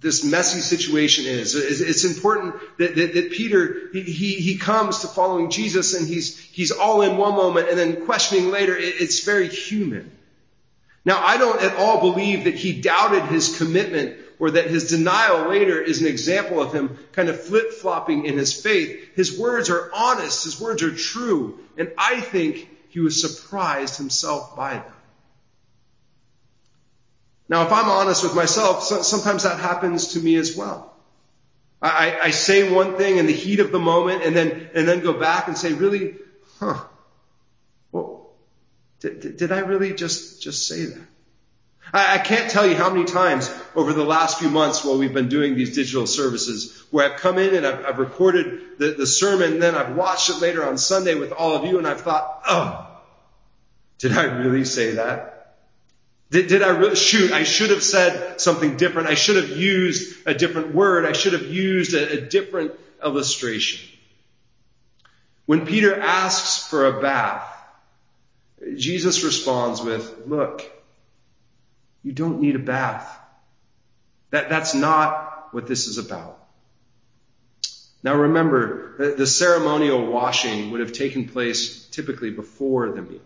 this 0.00 0.22
messy 0.22 0.60
situation 0.60 1.24
is. 1.24 1.54
It's 1.54 2.04
important 2.04 2.54
that, 2.76 2.96
that, 2.96 3.14
that 3.14 3.30
Peter, 3.30 3.88
he, 3.94 4.02
he, 4.02 4.58
comes 4.58 4.98
to 4.98 5.06
following 5.06 5.48
Jesus 5.48 5.94
and 5.94 6.06
he's, 6.06 6.38
he's 6.38 6.70
all 6.70 7.00
in 7.00 7.16
one 7.16 7.34
moment 7.34 7.70
and 7.70 7.78
then 7.78 8.04
questioning 8.04 8.50
later. 8.50 8.76
It's 8.76 9.24
very 9.24 9.48
human. 9.48 10.12
Now, 11.02 11.18
I 11.24 11.38
don't 11.38 11.62
at 11.62 11.76
all 11.76 12.12
believe 12.12 12.44
that 12.44 12.56
he 12.56 12.78
doubted 12.78 13.22
his 13.22 13.56
commitment 13.56 14.18
or 14.40 14.50
that 14.52 14.68
his 14.68 14.88
denial 14.88 15.48
later 15.48 15.80
is 15.80 16.00
an 16.00 16.08
example 16.08 16.60
of 16.60 16.72
him 16.72 16.98
kind 17.12 17.28
of 17.28 17.40
flip 17.40 17.72
flopping 17.72 18.24
in 18.24 18.38
his 18.38 18.58
faith. 18.58 19.14
His 19.14 19.38
words 19.38 19.68
are 19.68 19.90
honest. 19.94 20.44
His 20.44 20.58
words 20.58 20.82
are 20.82 20.94
true. 20.94 21.60
And 21.76 21.92
I 21.96 22.20
think 22.20 22.68
he 22.88 23.00
was 23.00 23.20
surprised 23.20 23.98
himself 23.98 24.56
by 24.56 24.74
them. 24.74 24.92
Now, 27.50 27.66
if 27.66 27.72
I'm 27.72 27.88
honest 27.88 28.22
with 28.22 28.34
myself, 28.34 28.82
sometimes 28.82 29.42
that 29.42 29.60
happens 29.60 30.14
to 30.14 30.20
me 30.20 30.36
as 30.36 30.56
well. 30.56 30.90
I, 31.82 32.18
I, 32.24 32.30
say 32.30 32.70
one 32.70 32.96
thing 32.96 33.16
in 33.16 33.26
the 33.26 33.32
heat 33.32 33.58
of 33.58 33.72
the 33.72 33.78
moment 33.78 34.22
and 34.22 34.36
then, 34.36 34.68
and 34.74 34.86
then 34.86 35.00
go 35.00 35.14
back 35.14 35.48
and 35.48 35.56
say, 35.56 35.72
really, 35.72 36.14
huh, 36.58 36.78
well, 37.90 38.28
did, 39.00 39.38
did 39.38 39.50
I 39.50 39.60
really 39.60 39.94
just, 39.94 40.42
just 40.42 40.68
say 40.68 40.84
that? 40.84 41.06
I, 41.92 42.14
I 42.14 42.18
can't 42.18 42.50
tell 42.50 42.66
you 42.66 42.74
how 42.74 42.90
many 42.90 43.04
times 43.04 43.50
over 43.74 43.92
the 43.92 44.04
last 44.04 44.38
few 44.38 44.48
months 44.48 44.84
while 44.84 44.98
we've 44.98 45.14
been 45.14 45.28
doing 45.28 45.54
these 45.54 45.74
digital 45.74 46.06
services 46.06 46.84
where 46.90 47.10
I've 47.10 47.20
come 47.20 47.38
in 47.38 47.54
and 47.54 47.66
I've, 47.66 47.84
I've 47.84 47.98
recorded 47.98 48.78
the, 48.78 48.92
the 48.92 49.06
sermon 49.06 49.54
and 49.54 49.62
then 49.62 49.74
I've 49.74 49.96
watched 49.96 50.30
it 50.30 50.40
later 50.40 50.64
on 50.64 50.78
Sunday 50.78 51.14
with 51.14 51.32
all 51.32 51.54
of 51.54 51.64
you 51.64 51.78
and 51.78 51.86
I've 51.86 52.00
thought, 52.00 52.42
oh, 52.46 52.86
did 53.98 54.12
I 54.12 54.24
really 54.24 54.64
say 54.64 54.92
that? 54.92 55.56
Did, 56.30 56.46
did 56.46 56.62
I 56.62 56.68
really, 56.68 56.94
shoot, 56.94 57.32
I 57.32 57.42
should 57.42 57.70
have 57.70 57.82
said 57.82 58.40
something 58.40 58.76
different. 58.76 59.08
I 59.08 59.14
should 59.14 59.36
have 59.36 59.50
used 59.50 60.16
a 60.26 60.34
different 60.34 60.74
word. 60.74 61.04
I 61.04 61.12
should 61.12 61.32
have 61.32 61.46
used 61.46 61.92
a, 61.94 62.18
a 62.18 62.20
different 62.20 62.72
illustration. 63.02 63.86
When 65.46 65.66
Peter 65.66 65.98
asks 65.98 66.68
for 66.68 66.86
a 66.86 67.00
bath, 67.00 67.42
Jesus 68.76 69.24
responds 69.24 69.82
with, 69.82 70.26
look, 70.26 70.70
you 72.02 72.12
don't 72.12 72.40
need 72.40 72.56
a 72.56 72.60
bath. 72.60 73.18
That, 74.30 74.48
that's 74.48 74.74
not 74.74 75.48
what 75.52 75.66
this 75.66 75.86
is 75.86 75.98
about. 75.98 76.38
Now 78.02 78.14
remember, 78.14 78.96
the, 78.98 79.14
the 79.16 79.26
ceremonial 79.26 80.06
washing 80.06 80.70
would 80.70 80.80
have 80.80 80.92
taken 80.92 81.28
place 81.28 81.86
typically 81.86 82.30
before 82.30 82.90
the 82.92 83.02
meal. 83.02 83.20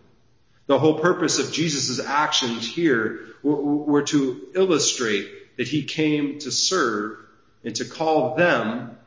The 0.67 0.79
whole 0.79 0.99
purpose 0.99 1.39
of 1.39 1.51
Jesus' 1.51 1.99
actions 1.99 2.67
here 2.67 3.19
were 3.43 4.01
to 4.03 4.47
illustrate 4.55 5.57
that 5.57 5.67
he 5.67 5.83
came 5.83 6.39
to 6.39 6.51
serve 6.51 7.19
and 7.63 7.75
to 7.75 7.85
call 7.85 8.35
them 8.35 8.97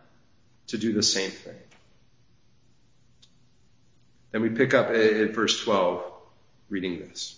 to 0.69 0.79
do 0.79 0.93
the 0.93 1.03
same 1.03 1.31
thing. 1.31 1.57
Then 4.31 4.43
we 4.43 4.51
pick 4.51 4.73
up 4.73 4.91
at 4.91 5.35
verse 5.35 5.63
12, 5.65 6.05
reading 6.69 7.01
this. 7.01 7.38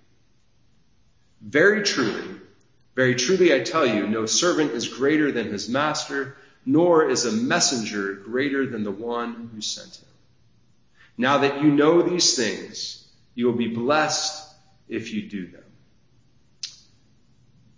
Very 1.41 1.83
truly, 1.83 2.23
very 2.95 3.15
truly 3.15 3.53
I 3.53 3.61
tell 3.61 3.85
you, 3.85 4.07
no 4.07 4.25
servant 4.25 4.71
is 4.71 4.87
greater 4.87 5.31
than 5.31 5.51
his 5.51 5.67
master, 5.67 6.37
nor 6.65 7.09
is 7.09 7.25
a 7.25 7.31
messenger 7.31 8.13
greater 8.13 8.67
than 8.67 8.83
the 8.83 8.91
one 8.91 9.49
who 9.53 9.61
sent 9.61 9.95
him. 9.95 10.07
Now 11.17 11.39
that 11.39 11.61
you 11.61 11.71
know 11.71 12.01
these 12.01 12.35
things, 12.35 13.07
you 13.33 13.47
will 13.47 13.53
be 13.53 13.67
blessed 13.67 14.47
if 14.87 15.13
you 15.13 15.23
do 15.23 15.47
them. 15.47 15.63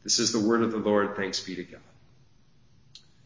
This 0.03 0.19
is 0.19 0.33
the 0.33 0.39
word 0.39 0.63
of 0.63 0.71
the 0.71 0.77
Lord. 0.77 1.15
Thanks 1.15 1.39
be 1.39 1.55
to 1.55 1.63
God. 1.63 1.79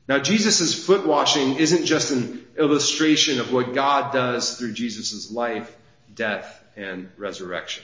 Now, 0.07 0.19
Jesus' 0.19 0.85
foot 0.85 1.05
washing 1.05 1.55
isn't 1.55 1.85
just 1.85 2.11
an 2.11 2.45
illustration 2.57 3.39
of 3.39 3.51
what 3.51 3.73
God 3.73 4.13
does 4.13 4.57
through 4.57 4.73
Jesus' 4.73 5.31
life, 5.31 5.75
death, 6.13 6.63
and 6.77 7.09
resurrection. 7.17 7.83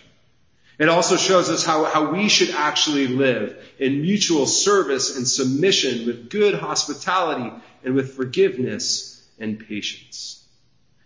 It 0.79 0.89
also 0.89 1.17
shows 1.17 1.49
us 1.49 1.63
how, 1.63 1.85
how 1.85 2.11
we 2.11 2.29
should 2.29 2.49
actually 2.51 3.07
live 3.07 3.63
in 3.77 4.01
mutual 4.01 4.47
service 4.47 5.17
and 5.17 5.27
submission 5.27 6.05
with 6.07 6.29
good 6.29 6.55
hospitality 6.55 7.51
and 7.83 7.93
with 7.93 8.15
forgiveness 8.15 9.23
and 9.39 9.59
patience. 9.59 10.43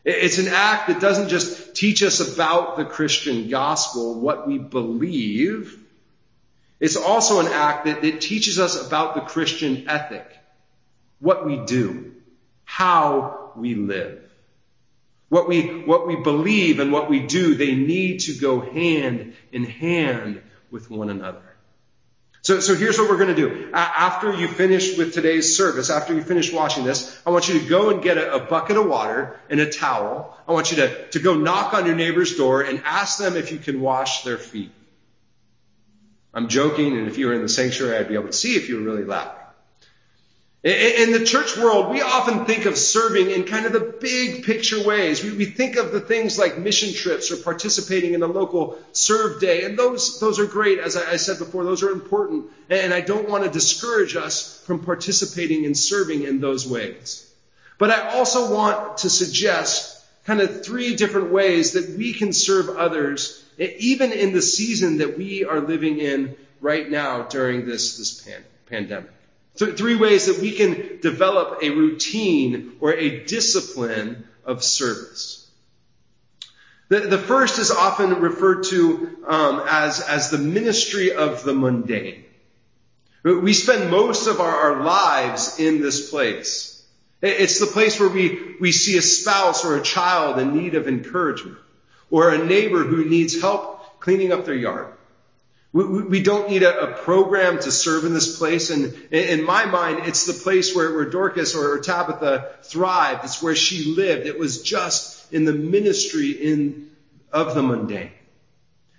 It's 0.06 0.38
an 0.38 0.48
act 0.48 0.88
that 0.88 1.02
doesn't 1.02 1.28
just 1.28 1.76
teach 1.76 2.02
us 2.02 2.22
about 2.22 2.78
the 2.78 2.86
Christian 2.86 3.50
gospel, 3.50 4.22
what 4.22 4.48
we 4.48 4.58
believe. 4.58 5.78
It's 6.80 6.96
also 6.96 7.42
an 7.42 7.48
act 7.48 7.86
that, 7.86 8.02
that 8.02 8.22
teaches 8.22 8.58
us 8.58 8.88
about 8.88 9.16
the 9.16 9.22
Christian 9.22 9.90
ethic, 9.90 10.26
what 11.20 11.46
we 11.46 11.58
do, 11.66 12.14
how 12.64 13.52
we 13.58 13.76
live. 13.76 14.27
What 15.30 15.48
we, 15.50 15.84
what 15.84 16.08
we 16.08 16.16
believe 16.16 16.80
and 16.80 16.92
what 16.92 17.10
we 17.10 17.20
do, 17.20 17.56
they 17.56 17.76
need 17.76 18.22
to 18.22 18.34
go 18.34 18.62
hand 18.62 19.34
in 19.52 19.66
hand 19.66 20.42
with 20.72 20.90
one 20.90 21.10
another. 21.10 21.42
So, 22.48 22.62
so 22.62 22.76
here's 22.76 22.98
what 22.98 23.10
we're 23.10 23.18
going 23.18 23.36
to 23.36 23.50
do. 23.50 23.72
After 23.74 24.34
you 24.34 24.48
finish 24.48 24.98
with 24.98 25.14
today's 25.14 25.58
service, 25.58 25.90
after 25.90 26.14
you 26.14 26.22
finish 26.22 26.54
washing 26.54 26.86
this, 26.86 27.22
I 27.26 27.32
want 27.32 27.50
you 27.50 27.60
to 27.60 27.68
go 27.68 27.90
and 27.90 28.02
get 28.02 28.18
a, 28.18 28.36
a, 28.36 28.40
bucket 28.40 28.78
of 28.78 28.88
water 28.88 29.38
and 29.50 29.60
a 29.60 29.70
towel. 29.70 30.38
I 30.48 30.54
want 30.54 30.72
you 30.72 30.78
to, 30.78 31.10
to 31.10 31.20
go 31.20 31.36
knock 31.36 31.74
on 31.74 31.86
your 31.86 31.96
neighbor's 31.96 32.38
door 32.38 32.62
and 32.62 32.82
ask 32.86 33.18
them 33.18 33.36
if 33.36 33.52
you 33.52 33.58
can 33.58 33.82
wash 33.82 34.24
their 34.24 34.38
feet. 34.38 34.72
I'm 36.34 36.48
joking, 36.48 36.98
and 36.98 37.08
if 37.08 37.18
you 37.18 37.28
were 37.28 37.34
in 37.34 37.42
the 37.42 37.50
sanctuary, 37.50 37.98
I'd 37.98 38.08
be 38.08 38.14
able 38.14 38.28
to 38.28 38.34
see 38.34 38.56
if 38.56 38.70
you 38.70 38.78
were 38.78 38.84
really 38.84 39.04
laughing. 39.04 39.47
In 40.64 41.12
the 41.12 41.24
church 41.24 41.56
world, 41.56 41.92
we 41.92 42.02
often 42.02 42.46
think 42.46 42.66
of 42.66 42.80
serving 42.80 43.30
in 43.30 43.44
kind 43.44 43.68
of 43.68 43.74
the 43.74 43.96
big 44.02 44.44
picture 44.44 44.82
ways. 44.84 45.24
We, 45.24 45.46
think 45.46 45.76
of 45.76 45.92
the 45.92 46.02
things 46.02 46.40
like 46.40 46.58
mission 46.58 46.96
trips 46.96 47.32
or 47.32 47.38
participating 47.38 48.16
in 48.16 48.24
a 48.24 48.28
local 48.28 48.80
serve 48.92 49.40
day, 49.40 49.66
and 49.66 49.78
those, 49.78 50.20
those 50.20 50.40
are 50.40 50.48
great. 50.48 50.80
As 50.80 50.98
I, 50.98 51.18
said 51.18 51.38
before, 51.38 51.64
those 51.64 51.84
are 51.84 51.92
important. 51.92 52.48
And 52.72 52.92
I 52.92 53.02
don't 53.02 53.30
want 53.30 53.44
to 53.44 53.52
discourage 53.52 54.16
us 54.16 54.60
from 54.66 54.84
participating 54.84 55.66
and 55.68 55.78
serving 55.78 56.24
in 56.24 56.42
those 56.42 56.68
ways. 56.68 57.32
But 57.78 57.92
I 57.92 58.16
also 58.18 58.52
want 58.52 58.98
to 59.00 59.12
suggest 59.12 60.04
kind 60.26 60.42
of 60.42 60.66
three 60.66 60.96
different 60.96 61.32
ways 61.32 61.74
that 61.74 61.92
we 61.92 62.14
can 62.14 62.34
serve 62.34 62.70
others, 62.70 63.46
even 63.60 64.12
in 64.12 64.34
the 64.34 64.42
season 64.42 64.98
that 64.98 65.20
we 65.20 65.46
are 65.46 65.60
living 65.60 66.00
in 66.00 66.36
right 66.62 66.90
now 66.90 67.22
during 67.22 67.68
this, 67.68 67.98
this 67.98 68.22
pan, 68.22 68.44
pandemic. 68.66 69.12
Th- 69.58 69.78
three 69.78 69.96
ways 69.96 70.28
that 70.28 70.40
we 70.40 70.52
can 70.52 71.00
develop 71.02 71.64
a 71.64 71.70
routine 71.70 72.78
or 72.80 72.94
a 72.94 73.26
discipline 73.26 74.28
of 74.46 74.64
service. 74.64 75.50
The, 76.90 77.02
the 77.02 77.18
first 77.18 77.60
is 77.60 77.72
often 77.72 78.22
referred 78.22 78.64
to 78.66 79.18
um, 79.28 79.64
as, 79.68 80.00
as 80.00 80.30
the 80.30 80.38
ministry 80.38 81.12
of 81.12 81.44
the 81.44 81.54
mundane. 81.54 82.24
We 83.24 83.54
spend 83.54 83.92
most 83.92 84.28
of 84.28 84.40
our, 84.40 84.56
our 84.56 84.84
lives 84.84 85.60
in 85.60 85.82
this 85.82 86.10
place. 86.10 86.86
It's 87.22 87.60
the 87.60 87.66
place 87.66 88.00
where 88.00 88.10
we, 88.10 88.56
we 88.62 88.72
see 88.72 88.96
a 88.98 89.02
spouse 89.02 89.66
or 89.66 89.76
a 89.76 89.82
child 89.82 90.40
in 90.40 90.56
need 90.56 90.76
of 90.76 90.88
encouragement, 90.88 91.58
or 92.10 92.30
a 92.30 92.38
neighbor 92.38 92.84
who 92.84 93.04
needs 93.04 93.42
help 93.42 94.00
cleaning 94.00 94.32
up 94.32 94.46
their 94.46 94.56
yard. 94.56 94.94
We, 95.74 95.84
we 96.04 96.24
don't 96.24 96.50
need 96.50 96.64
a, 96.64 96.92
a, 96.92 96.94
program 97.04 97.60
to 97.60 97.72
serve 97.72 98.06
in 98.06 98.14
this 98.14 98.38
place. 98.38 98.70
And 98.70 98.94
in 99.12 99.44
my 99.44 99.66
mind, 99.66 100.08
it's 100.08 100.26
the 100.26 100.34
place 100.34 100.76
where, 100.76 100.94
where 100.94 101.10
Dorcas 101.10 101.56
or, 101.56 101.80
Tabitha 101.80 102.52
thrived. 102.64 103.26
It's 103.26 103.44
where 103.44 103.56
she 103.56 103.94
lived. 103.96 104.26
It 104.26 104.40
was 104.40 104.62
just 104.62 105.32
in 105.34 105.46
the 105.46 105.54
ministry 105.54 106.32
in, 106.32 106.90
of 107.32 107.54
the 107.54 107.62
mundane. 107.62 108.12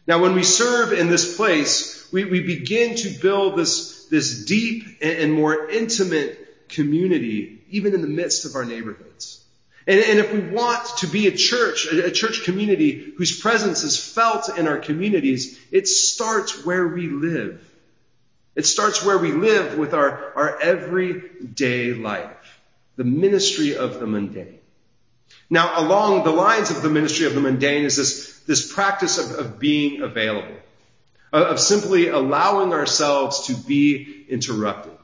Now, 0.06 0.20
when 0.20 0.34
we 0.34 0.42
serve 0.42 0.92
in 0.92 1.08
this 1.08 1.36
place, 1.36 2.10
we, 2.12 2.24
we 2.24 2.40
begin 2.40 2.96
to 2.96 3.10
build 3.10 3.56
this, 3.56 4.06
this 4.06 4.44
deep 4.44 4.84
and, 5.02 5.18
and 5.18 5.32
more 5.32 5.68
intimate 5.68 6.68
community 6.68 7.58
even 7.70 7.94
in 7.94 8.02
the 8.02 8.08
midst 8.08 8.44
of 8.44 8.54
our 8.54 8.64
neighborhoods. 8.64 9.37
And, 9.88 10.00
and 10.00 10.18
if 10.18 10.32
we 10.34 10.40
want 10.40 10.98
to 10.98 11.06
be 11.06 11.28
a 11.28 11.32
church, 11.34 11.86
a, 11.90 12.06
a 12.06 12.10
church 12.10 12.44
community 12.44 13.14
whose 13.16 13.40
presence 13.40 13.82
is 13.84 13.98
felt 13.98 14.56
in 14.58 14.68
our 14.68 14.76
communities, 14.76 15.58
it 15.72 15.88
starts 15.88 16.66
where 16.66 16.86
we 16.86 17.08
live. 17.08 17.64
It 18.54 18.66
starts 18.66 19.02
where 19.02 19.16
we 19.16 19.32
live 19.32 19.78
with 19.78 19.94
our, 19.94 20.34
our 20.36 20.60
everyday 20.60 21.94
life, 21.94 22.60
the 22.96 23.04
ministry 23.04 23.76
of 23.76 23.98
the 23.98 24.06
mundane. 24.06 24.58
Now, 25.48 25.80
along 25.82 26.24
the 26.24 26.32
lines 26.32 26.70
of 26.70 26.82
the 26.82 26.90
ministry 26.90 27.24
of 27.24 27.34
the 27.34 27.40
mundane 27.40 27.84
is 27.84 27.96
this, 27.96 28.40
this 28.40 28.70
practice 28.70 29.16
of, 29.16 29.38
of 29.38 29.58
being 29.58 30.02
available, 30.02 30.56
of 31.32 31.58
simply 31.58 32.08
allowing 32.08 32.74
ourselves 32.74 33.46
to 33.46 33.54
be 33.54 34.26
interrupted. 34.28 34.97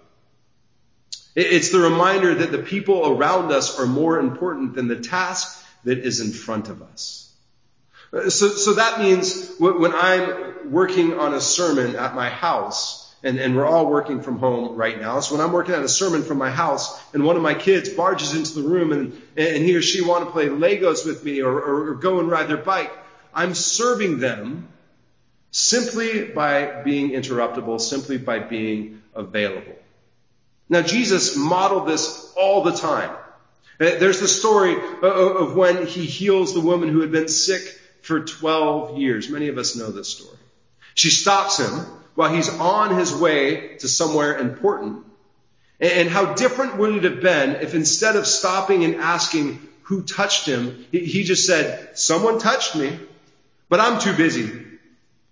It's 1.34 1.70
the 1.70 1.80
reminder 1.80 2.34
that 2.34 2.52
the 2.52 2.58
people 2.58 3.08
around 3.08 3.50
us 3.50 3.78
are 3.78 3.86
more 3.86 4.18
important 4.18 4.74
than 4.74 4.88
the 4.88 5.00
task 5.00 5.64
that 5.84 5.98
is 5.98 6.20
in 6.20 6.30
front 6.30 6.68
of 6.68 6.82
us. 6.82 7.32
So, 8.12 8.48
so 8.48 8.74
that 8.74 9.00
means 9.00 9.56
when 9.58 9.92
I'm 9.92 10.70
working 10.70 11.18
on 11.18 11.34
a 11.34 11.40
sermon 11.40 11.96
at 11.96 12.14
my 12.14 12.28
house, 12.28 13.04
and, 13.24 13.38
and 13.38 13.56
we're 13.56 13.66
all 13.66 13.86
working 13.86 14.20
from 14.20 14.38
home 14.38 14.76
right 14.76 15.00
now. 15.00 15.18
So 15.20 15.34
when 15.34 15.44
I'm 15.44 15.52
working 15.52 15.74
on 15.74 15.82
a 15.82 15.88
sermon 15.88 16.22
from 16.22 16.36
my 16.36 16.50
house 16.50 17.00
and 17.14 17.24
one 17.24 17.36
of 17.36 17.42
my 17.42 17.54
kids 17.54 17.88
barges 17.88 18.34
into 18.34 18.60
the 18.60 18.68
room 18.68 18.92
and, 18.92 19.20
and 19.36 19.64
he 19.64 19.74
or 19.74 19.82
she 19.82 20.02
want 20.02 20.26
to 20.26 20.30
play 20.30 20.48
Legos 20.48 21.06
with 21.06 21.24
me 21.24 21.40
or, 21.40 21.50
or, 21.50 21.88
or 21.88 21.94
go 21.94 22.20
and 22.20 22.30
ride 22.30 22.48
their 22.48 22.58
bike, 22.58 22.92
I'm 23.32 23.54
serving 23.54 24.18
them 24.18 24.68
simply 25.50 26.26
by 26.26 26.82
being 26.82 27.10
interruptible, 27.10 27.80
simply 27.80 28.18
by 28.18 28.40
being 28.40 29.02
available. 29.14 29.74
Now, 30.68 30.82
Jesus 30.82 31.36
modeled 31.36 31.88
this 31.88 32.32
all 32.36 32.62
the 32.62 32.72
time. 32.72 33.10
Uh, 33.80 33.98
there's 33.98 34.20
the 34.20 34.28
story 34.28 34.76
of 35.02 35.56
when 35.56 35.86
he 35.86 36.04
heals 36.04 36.54
the 36.54 36.60
woman 36.60 36.88
who 36.88 37.00
had 37.00 37.10
been 37.10 37.28
sick 37.28 37.62
for 38.02 38.20
12 38.20 38.98
years. 38.98 39.28
Many 39.28 39.48
of 39.48 39.58
us 39.58 39.76
know 39.76 39.90
this 39.90 40.08
story. 40.08 40.38
She 40.94 41.10
stops 41.10 41.58
him 41.58 41.86
while 42.14 42.32
he's 42.32 42.48
on 42.48 42.96
his 42.96 43.12
way 43.12 43.76
to 43.78 43.88
somewhere 43.88 44.38
important. 44.38 45.04
And 45.80 46.08
how 46.08 46.34
different 46.34 46.78
would 46.78 46.94
it 46.94 47.04
have 47.04 47.20
been 47.20 47.56
if 47.56 47.74
instead 47.74 48.16
of 48.16 48.26
stopping 48.26 48.84
and 48.84 48.96
asking 48.96 49.60
who 49.82 50.02
touched 50.02 50.46
him, 50.46 50.86
he 50.92 51.24
just 51.24 51.46
said, 51.46 51.98
someone 51.98 52.38
touched 52.38 52.76
me, 52.76 52.98
but 53.68 53.80
I'm 53.80 54.00
too 54.00 54.16
busy. 54.16 54.50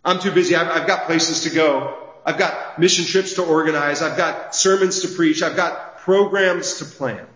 I'm 0.05 0.19
too 0.19 0.33
busy. 0.33 0.57
I've 0.57 0.87
got 0.87 1.07
places 1.07 1.45
to 1.45 1.51
go. 1.51 1.97
I've 2.25 2.39
got 2.39 2.79
mission 2.79 3.05
trips 3.05 3.35
to 3.35 3.43
organize. 3.43 4.03
I've 4.03 4.17
got 4.17 4.55
sermons 4.55 5.03
to 5.03 5.09
preach. 5.09 5.43
I've 5.43 5.57
got 5.57 5.99
programs 5.99 6.79
to 6.79 6.85
plan. 6.85 7.27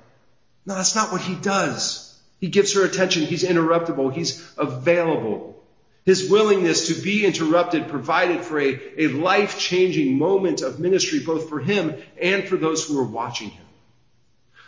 No, 0.65 0.75
that's 0.75 0.95
not 0.95 1.13
what 1.13 1.21
he 1.21 1.35
does. 1.35 2.03
He 2.41 2.49
gives 2.49 2.75
her 2.75 2.85
attention. 2.85 3.25
He's 3.25 3.45
interruptible. 3.45 4.13
He's 4.13 4.47
available. 4.59 5.63
His 6.05 6.31
willingness 6.31 6.87
to 6.89 7.03
be 7.03 7.27
interrupted 7.27 7.89
provided 7.89 8.45
for 8.45 8.61
a, 8.61 8.79
a 8.97 9.09
life-changing 9.09 10.17
moment 10.17 10.63
of 10.63 10.79
ministry, 10.79 11.21
both 11.21 11.49
for 11.49 11.59
him 11.59 11.97
and 12.21 12.45
for 12.45 12.57
those 12.57 12.87
who 12.87 13.01
are 13.01 13.05
watching 13.05 13.51
him. 13.51 13.65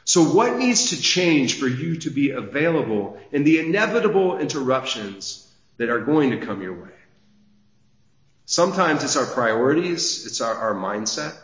So 0.05 0.25
what 0.25 0.57
needs 0.57 0.91
to 0.91 1.01
change 1.01 1.59
for 1.61 1.69
you 1.69 1.99
to 1.99 2.11
be 2.11 2.31
available 2.31 3.21
in 3.31 3.45
the 3.45 3.59
inevitable 3.61 4.39
interruptions 4.39 5.47
that 5.77 5.91
are 5.91 6.01
going 6.01 6.31
to 6.31 6.45
come 6.45 6.63
your 6.63 6.75
way? 6.75 6.98
Sometimes 8.51 9.05
it's 9.05 9.17
our 9.17 9.27
priorities, 9.27 10.25
it's 10.25 10.41
our, 10.41 10.55
our 10.55 10.75
mindset. 10.75 11.37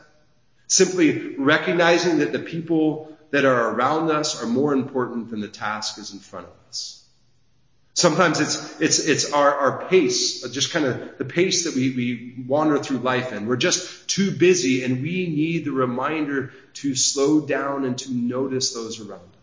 Simply 0.69 1.37
recognizing 1.37 2.21
that 2.21 2.33
the 2.33 2.39
people 2.39 3.15
that 3.31 3.45
are 3.45 3.75
around 3.75 4.11
us 4.11 4.43
are 4.43 4.47
more 4.47 4.73
important 4.73 5.29
than 5.29 5.43
the 5.43 5.49
task 5.49 5.99
is 5.99 6.15
in 6.15 6.19
front 6.19 6.47
of 6.47 6.53
us. 6.67 7.05
Sometimes 7.93 8.41
it's, 8.41 8.81
it's, 8.81 8.99
it's 9.01 9.33
our, 9.35 9.55
our 9.55 9.87
pace, 9.89 10.49
just 10.49 10.73
kind 10.73 10.87
of 10.87 11.19
the 11.19 11.27
pace 11.27 11.65
that 11.65 11.75
we, 11.75 11.91
we 11.91 12.45
wander 12.49 12.79
through 12.79 13.01
life 13.01 13.35
in. 13.35 13.45
We're 13.45 13.57
just 13.57 14.09
too 14.09 14.31
busy 14.31 14.83
and 14.83 15.03
we 15.03 15.27
need 15.27 15.67
the 15.67 15.73
reminder 15.73 16.55
to 16.75 16.95
slow 16.95 17.43
down 17.43 17.85
and 17.85 17.99
to 17.99 18.15
notice 18.15 18.73
those 18.73 18.99
around. 18.99 19.34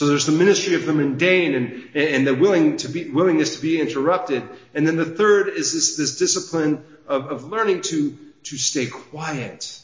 So 0.00 0.06
there's 0.06 0.24
the 0.24 0.32
ministry 0.32 0.76
of 0.76 0.86
the 0.86 0.94
mundane 0.94 1.54
and, 1.54 1.94
and 1.94 2.26
the 2.26 2.34
willing 2.34 2.78
to 2.78 2.88
be, 2.88 3.10
willingness 3.10 3.56
to 3.56 3.60
be 3.60 3.78
interrupted. 3.78 4.42
And 4.72 4.86
then 4.86 4.96
the 4.96 5.04
third 5.04 5.48
is 5.48 5.74
this, 5.74 5.98
this 5.98 6.16
discipline 6.16 6.82
of, 7.06 7.26
of 7.26 7.44
learning 7.44 7.82
to, 7.82 8.16
to 8.44 8.56
stay 8.56 8.86
quiet, 8.86 9.78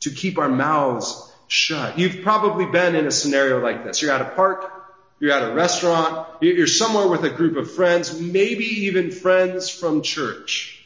to 0.00 0.10
keep 0.10 0.36
our 0.36 0.50
mouths 0.50 1.32
shut. 1.48 1.98
You've 1.98 2.20
probably 2.22 2.66
been 2.66 2.94
in 2.94 3.06
a 3.06 3.10
scenario 3.10 3.58
like 3.62 3.84
this. 3.84 4.02
You're 4.02 4.12
at 4.12 4.20
a 4.20 4.34
park, 4.36 4.70
you're 5.18 5.32
at 5.32 5.50
a 5.50 5.54
restaurant, 5.54 6.28
you're 6.42 6.66
somewhere 6.66 7.08
with 7.08 7.24
a 7.24 7.30
group 7.30 7.56
of 7.56 7.72
friends, 7.72 8.20
maybe 8.20 8.66
even 8.84 9.10
friends 9.10 9.70
from 9.70 10.02
church. 10.02 10.84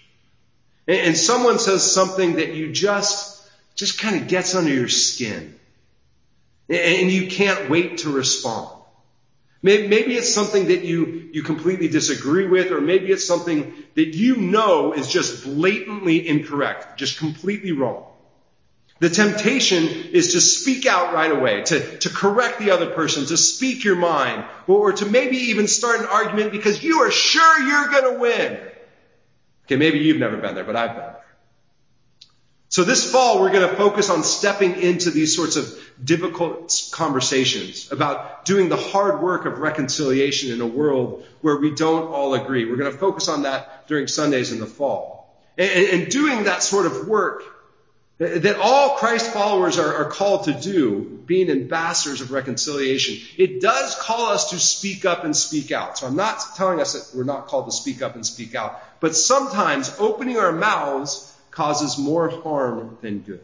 And, 0.87 0.99
and 0.99 1.17
someone 1.17 1.59
says 1.59 1.83
something 1.83 2.37
that 2.37 2.55
you 2.55 2.71
just, 2.71 3.45
just 3.75 4.01
kind 4.01 4.23
of 4.23 4.29
gets 4.29 4.55
under 4.55 4.73
your 4.73 4.87
skin 4.87 5.59
and 6.69 7.11
you 7.11 7.29
can't 7.29 7.71
wait 7.71 7.99
to 7.99 8.11
respond. 8.11 8.71
Maybe 9.61 10.15
it's 10.15 10.33
something 10.33 10.69
that 10.69 10.85
you, 10.85 11.31
you 11.33 11.43
completely 11.43 11.89
disagree 11.89 12.47
with, 12.47 12.71
or 12.71 12.81
maybe 12.81 13.11
it's 13.11 13.27
something 13.27 13.75
that 13.97 14.15
you 14.15 14.37
know 14.37 14.93
is 14.93 15.09
just 15.09 15.45
blatantly 15.45 16.29
incorrect, 16.29 16.97
just 16.97 17.19
completely 17.19 17.73
wrong. 17.73 18.05
The 19.01 19.09
temptation 19.09 19.85
is 20.13 20.33
to 20.33 20.41
speak 20.41 20.87
out 20.87 21.15
right 21.15 21.31
away, 21.31 21.63
to, 21.63 21.99
to 21.99 22.09
correct 22.09 22.59
the 22.59 22.73
other 22.73 22.91
person, 22.91 23.27
to 23.27 23.37
speak 23.37 23.85
your 23.85 23.97
mind, 23.97 24.45
or, 24.67 24.93
to 24.93 25.07
maybe 25.07 25.37
even 25.37 25.69
start 25.69 26.01
an 26.01 26.07
argument 26.07 26.51
because 26.51 26.83
you 26.83 27.03
are 27.03 27.11
sure 27.11 27.61
you're 27.61 27.89
going 27.89 28.15
to 28.15 28.21
win. 28.21 28.61
Okay, 29.67 29.77
maybe 29.77 29.99
you've 29.99 30.19
never 30.19 30.37
been 30.37 30.55
there, 30.55 30.65
but 30.65 30.77
I've 30.77 30.97
been. 30.97 31.18
So 32.79 32.85
this 32.85 33.11
fall, 33.11 33.41
we're 33.41 33.51
going 33.51 33.69
to 33.69 33.75
focus 33.75 34.09
on 34.09 34.23
stepping 34.23 34.81
into 34.81 35.11
these 35.11 35.35
sorts 35.35 35.57
of 35.57 35.77
difficult 36.05 36.89
conversations 36.93 37.91
about 37.91 38.45
doing 38.45 38.69
the 38.69 38.77
hard 38.77 39.21
work 39.21 39.47
of 39.47 39.59
reconciliation 39.59 40.53
in 40.53 40.61
a 40.61 40.67
world 40.67 41.27
where 41.41 41.57
we 41.57 41.75
don't 41.75 42.13
all 42.13 42.35
agree. 42.35 42.67
We're 42.67 42.77
going 42.77 42.93
to 42.93 42.97
focus 42.97 43.27
on 43.27 43.43
that 43.43 43.89
during 43.89 44.07
Sundays 44.07 44.53
in 44.53 44.61
the 44.61 44.67
fall. 44.67 45.29
And, 45.57 46.03
and 46.03 46.09
doing 46.09 46.45
that 46.45 46.63
sort 46.63 46.87
of 46.87 47.09
work 47.09 47.43
that 48.19 48.57
all 48.61 48.91
Christ 48.91 49.33
followers 49.33 49.77
are, 49.77 49.97
are 49.97 50.09
called 50.09 50.45
to 50.45 50.53
do, 50.53 51.21
being 51.27 51.51
ambassadors 51.51 52.21
of 52.21 52.31
reconciliation, 52.31 53.17
it 53.37 53.61
does 53.61 53.97
call 53.97 54.27
us 54.27 54.51
to 54.51 54.57
speak 54.61 55.05
up 55.05 55.25
and 55.25 55.37
speak 55.37 55.73
out. 55.73 55.99
So 55.99 56.07
I'm 56.07 56.15
not 56.15 56.41
telling 56.55 56.81
us 56.81 56.93
that 56.93 57.19
we're 57.19 57.25
not 57.25 57.49
called 57.49 57.67
to 57.67 57.73
speak 57.73 58.03
up 58.03 58.15
and 58.15 58.25
speak 58.25 58.55
out, 58.55 58.81
but 59.01 59.17
sometimes 59.17 59.93
opening 59.99 60.37
our 60.37 60.53
mouths 60.53 61.35
causes 61.59 61.99
more 61.99 62.29
harm 62.29 62.97
than 63.01 63.19
good. 63.19 63.41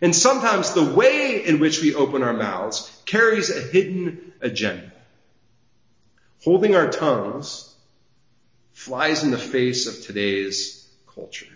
And 0.00 0.12
sometimes 0.12 0.72
the 0.72 0.92
way 0.92 1.44
in 1.46 1.60
which 1.60 1.80
we 1.80 1.94
open 1.94 2.24
our 2.24 2.32
mouths 2.32 2.90
carries 3.06 3.48
a 3.48 3.60
hidden 3.60 4.32
agenda. 4.40 4.90
Holding 6.42 6.74
our 6.74 6.90
tongues 6.90 7.72
flies 8.72 9.22
in 9.22 9.30
the 9.30 9.38
face 9.38 9.86
of 9.86 10.04
today's 10.04 10.84
culture. 11.14 11.46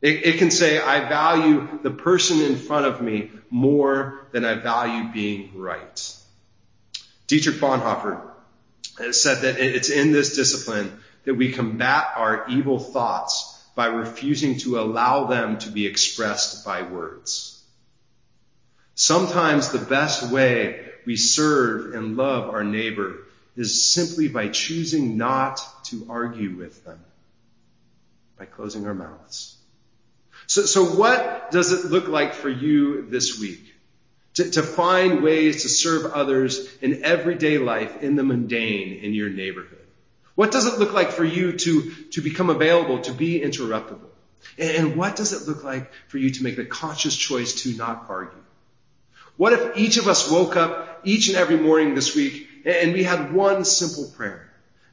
It, 0.00 0.24
it, 0.24 0.38
can 0.38 0.50
say, 0.50 0.80
I 0.80 1.06
value 1.06 1.68
the 1.82 1.90
person 1.90 2.40
in 2.40 2.56
front 2.56 2.86
of 2.86 3.02
me 3.02 3.30
more 3.50 4.26
than 4.32 4.46
I 4.46 4.54
value 4.54 5.12
being 5.12 5.58
right. 5.58 6.16
Dietrich 7.26 7.56
Bonhoeffer 7.56 8.18
said 9.10 9.42
that 9.42 9.60
it's 9.60 9.90
in 9.90 10.10
this 10.10 10.34
discipline 10.34 10.90
that 11.24 11.34
we 11.34 11.52
combat 11.52 12.12
our 12.16 12.48
evil 12.48 12.78
thoughts 12.78 13.51
by 13.74 13.86
refusing 13.86 14.58
to 14.58 14.78
allow 14.78 15.24
them 15.24 15.58
to 15.58 15.70
be 15.70 15.86
expressed 15.86 16.64
by 16.64 16.82
words. 16.82 17.62
Sometimes 18.94 19.70
the 19.70 19.78
best 19.78 20.30
way 20.30 20.84
we 21.06 21.16
serve 21.16 21.94
and 21.94 22.16
love 22.16 22.50
our 22.50 22.64
neighbor 22.64 23.26
is 23.56 23.90
simply 23.92 24.28
by 24.28 24.48
choosing 24.48 25.16
not 25.16 25.60
to 25.84 26.06
argue 26.08 26.56
with 26.56 26.84
them, 26.84 27.00
by 28.38 28.44
closing 28.44 28.86
our 28.86 28.94
mouths. 28.94 29.56
So, 30.46 30.62
so 30.62 30.84
what 30.84 31.50
does 31.50 31.72
it 31.72 31.90
look 31.90 32.08
like 32.08 32.34
for 32.34 32.48
you 32.48 33.02
this 33.08 33.38
week? 33.38 33.60
To, 34.34 34.50
to 34.52 34.62
find 34.62 35.22
ways 35.22 35.62
to 35.62 35.68
serve 35.68 36.12
others 36.12 36.66
in 36.80 37.04
everyday 37.04 37.58
life, 37.58 38.02
in 38.02 38.16
the 38.16 38.22
mundane, 38.22 39.00
in 39.02 39.12
your 39.12 39.28
neighborhood. 39.28 39.81
What 40.34 40.50
does 40.50 40.66
it 40.66 40.78
look 40.78 40.92
like 40.92 41.10
for 41.10 41.24
you 41.24 41.52
to, 41.52 41.90
to 42.12 42.20
become 42.22 42.50
available, 42.50 43.00
to 43.00 43.12
be 43.12 43.40
interruptible? 43.40 44.08
And 44.58 44.96
what 44.96 45.16
does 45.16 45.32
it 45.32 45.48
look 45.48 45.62
like 45.62 45.92
for 46.08 46.18
you 46.18 46.30
to 46.30 46.42
make 46.42 46.56
the 46.56 46.64
conscious 46.64 47.16
choice 47.16 47.62
to 47.62 47.76
not 47.76 48.06
argue? 48.08 48.38
What 49.36 49.52
if 49.52 49.76
each 49.76 49.96
of 49.96 50.08
us 50.08 50.30
woke 50.30 50.56
up 50.56 51.00
each 51.04 51.28
and 51.28 51.36
every 51.36 51.56
morning 51.56 51.94
this 51.94 52.14
week 52.14 52.48
and 52.64 52.92
we 52.92 53.02
had 53.02 53.32
one 53.32 53.64
simple 53.64 54.10
prayer? 54.16 54.50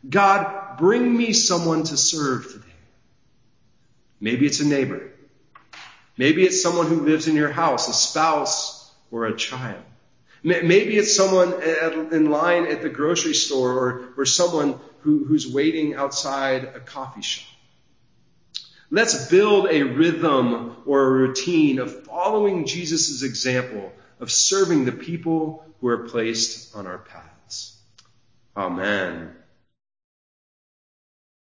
God, 0.08 0.78
bring 0.78 1.16
me 1.16 1.34
someone 1.34 1.84
to 1.84 1.98
serve 1.98 2.48
today. 2.48 2.66
Maybe 4.22 4.46
it's 4.46 4.60
a 4.60 4.66
neighbor. 4.66 5.12
Maybe 6.18 6.44
it's 6.44 6.62
someone 6.62 6.88
who 6.88 7.02
lives 7.02 7.28
in 7.28 7.36
your 7.36 7.52
house, 7.52 7.88
a 7.88 7.94
spouse 7.94 8.92
or 9.12 9.26
a 9.26 9.36
child. 9.36 9.84
Maybe 10.44 10.98
it's 10.98 11.16
someone 11.16 11.62
in 12.14 12.30
line 12.30 12.68
at 12.68 12.82
the 12.82 12.90
grocery 12.90 13.34
store 13.34 13.72
or, 13.74 14.14
or 14.18 14.26
someone 14.26 14.80
who, 15.02 15.26
who's 15.26 15.48
waiting 15.48 15.96
outside 15.96 16.64
a 16.64 16.80
coffee 16.80 17.22
shop. 17.22 17.48
Let's 18.92 19.30
build 19.30 19.68
a 19.70 19.84
rhythm 19.84 20.78
or 20.86 21.04
a 21.04 21.10
routine 21.10 21.80
of 21.80 22.06
following 22.06 22.66
Jesus' 22.66 23.22
example 23.22 23.92
of 24.20 24.32
serving 24.32 24.86
the 24.86 24.92
people 24.92 25.66
who 25.80 25.88
are 25.88 26.10
placed 26.10 26.76
on 26.76 26.88
our 26.88 26.98
paths. 26.98 27.78
Amen. 28.58 29.36